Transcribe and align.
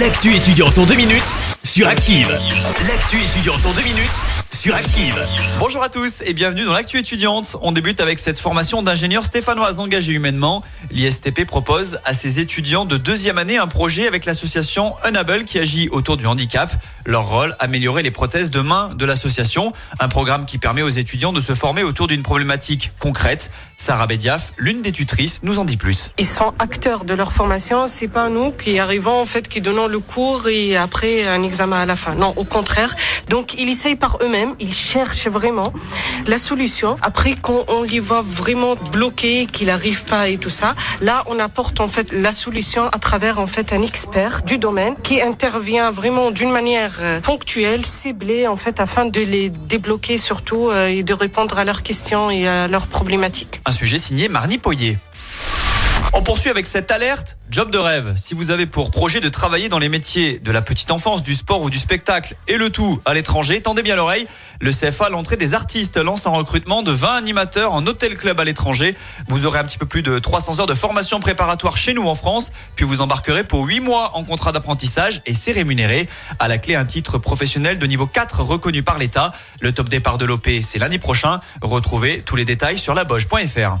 L'actu 0.00 0.34
étudiante 0.34 0.76
en 0.78 0.86
deux 0.86 0.96
minutes 0.96 1.22
sur 1.62 1.86
Active. 1.86 2.28
L'actu 2.88 3.16
étudiante 3.22 3.64
en 3.64 3.72
deux 3.72 3.82
minutes 3.82 4.10
Active. 4.72 5.26
Bonjour 5.58 5.82
à 5.82 5.90
tous 5.90 6.22
et 6.24 6.32
bienvenue 6.32 6.64
dans 6.64 6.72
l'actu 6.72 6.98
étudiante. 6.98 7.56
On 7.60 7.70
débute 7.70 8.00
avec 8.00 8.18
cette 8.18 8.40
formation 8.40 8.82
d'ingénieurs 8.82 9.24
stéphanoise 9.24 9.78
engagée 9.78 10.12
humainement. 10.12 10.62
L'ISTP 10.90 11.44
propose 11.44 11.98
à 12.04 12.14
ses 12.14 12.40
étudiants 12.40 12.86
de 12.86 12.96
deuxième 12.96 13.36
année 13.36 13.58
un 13.58 13.66
projet 13.66 14.06
avec 14.06 14.24
l'association 14.24 14.94
Unable 15.06 15.44
qui 15.44 15.58
agit 15.58 15.90
autour 15.90 16.16
du 16.16 16.26
handicap. 16.26 16.72
Leur 17.04 17.28
rôle, 17.28 17.54
améliorer 17.60 18.02
les 18.02 18.10
prothèses 18.10 18.50
de 18.50 18.60
main 18.60 18.88
de 18.94 19.04
l'association. 19.04 19.72
Un 20.00 20.08
programme 20.08 20.46
qui 20.46 20.56
permet 20.56 20.82
aux 20.82 20.88
étudiants 20.88 21.34
de 21.34 21.40
se 21.40 21.54
former 21.54 21.82
autour 21.82 22.06
d'une 22.06 22.22
problématique 22.22 22.92
concrète. 22.98 23.50
Sarah 23.76 24.06
Bediaf, 24.06 24.54
l'une 24.56 24.80
des 24.80 24.92
tutrices, 24.92 25.40
nous 25.42 25.58
en 25.58 25.66
dit 25.66 25.76
plus. 25.76 26.12
Ils 26.18 26.26
sont 26.26 26.54
acteurs 26.58 27.04
de 27.04 27.12
leur 27.12 27.32
formation. 27.32 27.86
C'est 27.86 28.08
pas 28.08 28.30
nous 28.30 28.50
qui 28.50 28.78
arrivons 28.78 29.20
en 29.20 29.26
fait, 29.26 29.46
qui 29.46 29.60
donnons 29.60 29.88
le 29.88 29.98
cours 29.98 30.48
et 30.48 30.76
après 30.76 31.26
un 31.26 31.42
examen 31.42 31.82
à 31.82 31.86
la 31.86 31.96
fin. 31.96 32.14
Non, 32.14 32.32
au 32.36 32.44
contraire. 32.44 32.94
Donc 33.28 33.54
ils 33.60 33.68
essayent 33.68 33.96
par 33.96 34.18
eux-mêmes. 34.22 34.53
Ils 34.60 34.74
cherchent 34.74 35.28
vraiment 35.28 35.72
la 36.26 36.38
solution. 36.38 36.96
Après, 37.02 37.34
quand 37.40 37.64
on 37.68 37.82
les 37.82 38.00
voit 38.00 38.22
vraiment 38.22 38.74
bloqués, 38.92 39.46
qu'ils 39.46 39.68
n'arrivent 39.68 40.04
pas 40.04 40.28
et 40.28 40.38
tout 40.38 40.50
ça, 40.50 40.74
là 41.00 41.22
on 41.26 41.38
apporte 41.38 41.80
en 41.80 41.88
fait 41.88 42.12
la 42.12 42.32
solution 42.32 42.88
à 42.88 42.98
travers 42.98 43.38
en 43.38 43.46
fait 43.46 43.72
un 43.72 43.82
expert 43.82 44.42
du 44.42 44.58
domaine 44.58 44.94
qui 45.02 45.20
intervient 45.20 45.90
vraiment 45.90 46.30
d'une 46.30 46.50
manière 46.50 46.98
euh, 47.00 47.20
ponctuelle, 47.20 47.84
ciblée 47.84 48.46
en 48.46 48.56
fait 48.56 48.80
afin 48.80 49.04
de 49.04 49.20
les 49.20 49.50
débloquer 49.50 50.18
surtout 50.18 50.68
euh, 50.68 50.88
et 50.88 51.02
de 51.02 51.14
répondre 51.14 51.58
à 51.58 51.64
leurs 51.64 51.82
questions 51.82 52.30
et 52.30 52.46
à 52.46 52.68
leurs 52.68 52.86
problématiques. 52.86 53.60
Un 53.66 53.72
sujet 53.72 53.98
signé 53.98 54.28
Marnie 54.28 54.58
Poyer. 54.58 54.98
Poursuit 56.24 56.48
avec 56.48 56.64
cette 56.64 56.90
alerte. 56.90 57.36
Job 57.50 57.70
de 57.70 57.76
rêve. 57.76 58.14
Si 58.16 58.32
vous 58.32 58.50
avez 58.50 58.64
pour 58.64 58.90
projet 58.90 59.20
de 59.20 59.28
travailler 59.28 59.68
dans 59.68 59.78
les 59.78 59.90
métiers 59.90 60.38
de 60.38 60.50
la 60.50 60.62
petite 60.62 60.90
enfance, 60.90 61.22
du 61.22 61.34
sport 61.34 61.60
ou 61.60 61.68
du 61.68 61.78
spectacle 61.78 62.34
et 62.48 62.56
le 62.56 62.70
tout 62.70 62.98
à 63.04 63.12
l'étranger, 63.12 63.60
tendez 63.60 63.82
bien 63.82 63.94
l'oreille. 63.94 64.26
Le 64.58 64.72
CFA, 64.72 65.10
l'entrée 65.10 65.36
des 65.36 65.52
artistes, 65.52 65.98
lance 65.98 66.26
un 66.26 66.30
recrutement 66.30 66.82
de 66.82 66.92
20 66.92 67.16
animateurs 67.16 67.74
en 67.74 67.86
hôtel 67.86 68.16
club 68.16 68.40
à 68.40 68.44
l'étranger. 68.44 68.96
Vous 69.28 69.44
aurez 69.44 69.58
un 69.58 69.64
petit 69.64 69.76
peu 69.76 69.84
plus 69.84 70.02
de 70.02 70.18
300 70.18 70.60
heures 70.60 70.66
de 70.66 70.72
formation 70.72 71.20
préparatoire 71.20 71.76
chez 71.76 71.92
nous 71.92 72.08
en 72.08 72.14
France, 72.14 72.52
puis 72.74 72.86
vous 72.86 73.02
embarquerez 73.02 73.44
pour 73.44 73.66
8 73.66 73.80
mois 73.80 74.12
en 74.14 74.24
contrat 74.24 74.52
d'apprentissage 74.52 75.20
et 75.26 75.34
c'est 75.34 75.52
rémunéré. 75.52 76.08
À 76.38 76.48
la 76.48 76.56
clé, 76.56 76.74
un 76.74 76.86
titre 76.86 77.18
professionnel 77.18 77.78
de 77.78 77.86
niveau 77.86 78.06
4 78.06 78.42
reconnu 78.42 78.82
par 78.82 78.98
l'État. 78.98 79.34
Le 79.60 79.72
top 79.72 79.90
départ 79.90 80.16
de 80.16 80.24
l'OP, 80.24 80.48
c'est 80.62 80.78
lundi 80.78 80.98
prochain. 80.98 81.40
Retrouvez 81.60 82.22
tous 82.22 82.36
les 82.36 82.46
détails 82.46 82.78
sur 82.78 82.94
laboge.fr. 82.94 83.78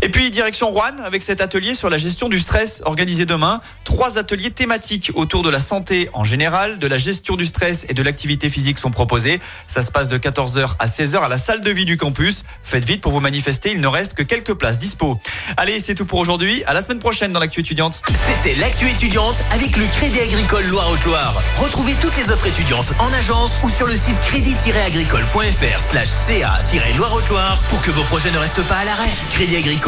Et 0.00 0.10
puis 0.10 0.30
direction 0.30 0.68
Rouen 0.70 0.96
avec 1.04 1.22
cet 1.22 1.40
atelier 1.40 1.74
sur 1.74 1.90
la 1.90 1.98
gestion 1.98 2.28
du 2.28 2.38
stress 2.38 2.82
organisé 2.84 3.26
demain. 3.26 3.60
Trois 3.82 4.16
ateliers 4.16 4.52
thématiques 4.52 5.10
autour 5.14 5.42
de 5.42 5.50
la 5.50 5.58
santé 5.58 6.08
en 6.12 6.22
général, 6.22 6.78
de 6.78 6.86
la 6.86 6.98
gestion 6.98 7.34
du 7.34 7.44
stress 7.44 7.84
et 7.88 7.94
de 7.94 8.02
l'activité 8.02 8.48
physique 8.48 8.78
sont 8.78 8.92
proposés. 8.92 9.40
Ça 9.66 9.82
se 9.82 9.90
passe 9.90 10.08
de 10.08 10.16
14h 10.16 10.76
à 10.78 10.86
16h 10.86 11.18
à 11.18 11.28
la 11.28 11.36
salle 11.36 11.62
de 11.62 11.70
vie 11.72 11.84
du 11.84 11.96
campus. 11.96 12.44
Faites 12.62 12.84
vite 12.84 13.00
pour 13.00 13.10
vous 13.10 13.18
manifester, 13.18 13.72
il 13.72 13.80
ne 13.80 13.88
reste 13.88 14.14
que 14.14 14.22
quelques 14.22 14.54
places 14.54 14.78
dispo. 14.78 15.18
Allez, 15.56 15.80
c'est 15.80 15.96
tout 15.96 16.04
pour 16.04 16.20
aujourd'hui. 16.20 16.62
À 16.66 16.74
la 16.74 16.82
semaine 16.82 17.00
prochaine 17.00 17.32
dans 17.32 17.40
l'actu 17.40 17.60
étudiante. 17.60 18.00
C'était 18.08 18.54
l'actu 18.60 18.88
étudiante 18.88 19.42
avec 19.50 19.76
le 19.76 19.86
Crédit 19.86 20.20
Agricole 20.20 20.64
Loire-Haute-Loire. 20.66 21.42
Retrouvez 21.56 21.94
toutes 22.00 22.16
les 22.16 22.30
offres 22.30 22.46
étudiantes 22.46 22.92
en 23.00 23.12
agence 23.12 23.58
ou 23.64 23.68
sur 23.68 23.88
le 23.88 23.96
site 23.96 24.20
crédit-agricole.fr 24.20 25.80
slash 25.80 26.08
ca-loire-haute-loire 26.08 27.60
pour 27.68 27.82
que 27.82 27.90
vos 27.90 28.04
projets 28.04 28.30
ne 28.30 28.38
restent 28.38 28.64
pas 28.68 28.76
à 28.76 28.84
l'arrêt. 28.84 29.08
Crédit 29.30 29.56
Agricole 29.56 29.87